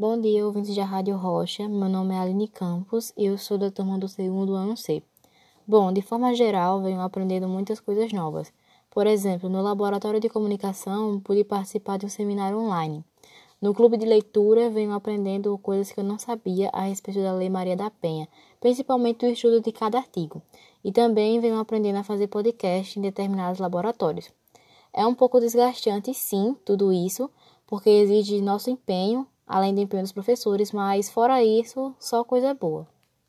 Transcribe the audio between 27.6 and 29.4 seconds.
porque exige nosso empenho,